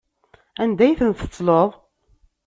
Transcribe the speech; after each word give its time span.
Anda 0.63 0.81
ay 0.85 0.97
ten-tettleḍ? 0.99 1.69